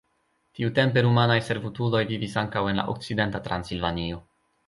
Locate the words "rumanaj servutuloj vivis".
1.07-2.39